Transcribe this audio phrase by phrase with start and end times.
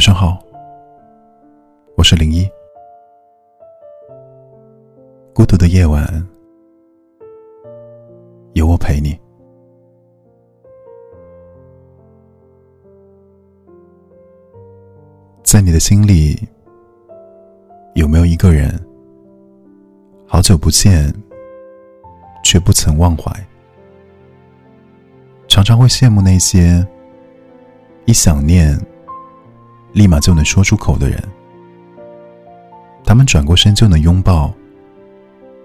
[0.00, 0.42] 晚上好，
[1.94, 2.48] 我是零一。
[5.34, 6.26] 孤独的夜晚，
[8.54, 9.20] 有我陪你。
[15.42, 16.48] 在你的心里，
[17.94, 18.82] 有没有一个人，
[20.26, 21.12] 好久不见，
[22.42, 23.30] 却不曾忘怀？
[25.46, 26.82] 常常会羡慕那些
[28.06, 28.80] 一想念，
[29.92, 31.22] 立马就能说出口的人。
[33.04, 34.52] 他们转过身就能拥抱，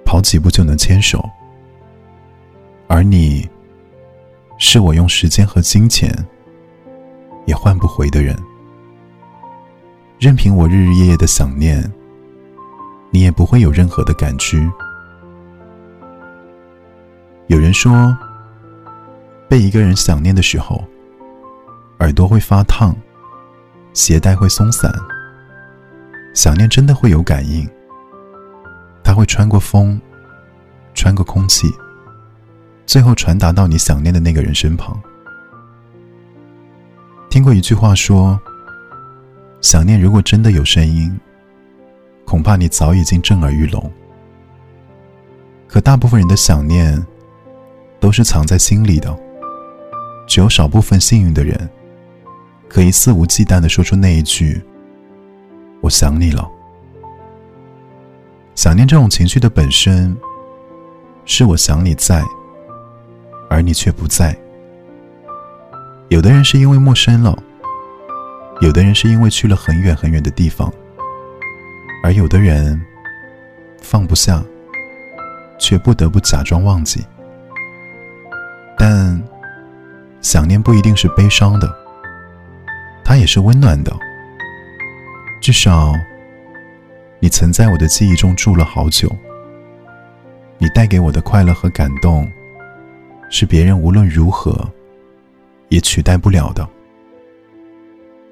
[0.04, 1.24] 跑几步就能牵手，
[2.88, 3.48] 而你，
[4.58, 6.12] 是我用时间和金钱
[7.46, 8.36] 也换不回的人。
[10.18, 11.84] 任凭我日日夜夜的想念，
[13.12, 14.68] 你也不会有任何的感知。
[17.48, 18.18] 有人说，
[19.48, 20.84] 被一个人想念的时候，
[22.00, 22.96] 耳朵会发烫，
[23.96, 24.94] 鞋带会松散。
[26.36, 27.68] 想念真的会有感应，
[29.04, 30.00] 它会穿过风，
[30.94, 31.68] 穿过空气，
[32.86, 34.96] 最后传达到你想念的那个人身旁。
[37.32, 38.40] 听过一句话说。
[39.62, 41.20] 想念如果真的有声音，
[42.24, 43.92] 恐怕你早已经震耳欲聋。
[45.68, 47.04] 可大部分人的想念，
[48.00, 49.18] 都是藏在心里的。
[50.28, 51.68] 只有少部分幸运的人，
[52.76, 54.62] 可以肆无忌惮的说出那一句
[55.80, 56.46] “我想你了”。
[58.54, 60.14] 想念这种情绪的本身，
[61.24, 62.22] 是我想你在，
[63.50, 64.38] 而你却不在。
[66.10, 67.42] 有的人是因为陌生了。
[68.60, 70.70] 有的人是因为去了很远很远的地方，
[72.04, 72.78] 而有的人
[73.82, 74.44] 放不下，
[75.58, 77.06] 却不得不假装忘记。
[78.78, 79.24] 但
[80.20, 81.85] 想念不一定是悲伤的，
[83.16, 83.98] 它也是温暖的。
[85.40, 85.94] 至少，
[87.22, 89.10] 你曾在我的记忆中住了好久。
[90.58, 92.30] 你带给我的快乐和感动，
[93.30, 94.70] 是别人无论如何
[95.70, 96.68] 也取代不了的。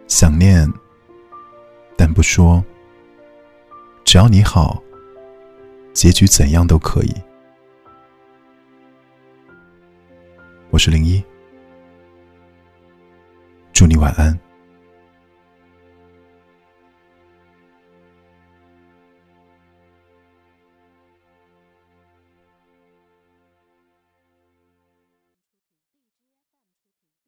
[0.09, 0.69] 想念，
[1.95, 2.61] 但不说。
[4.03, 4.83] 只要你好，
[5.93, 7.13] 结局怎样都可以。
[10.71, 11.23] 我是零一，
[13.71, 14.37] 祝你晚安。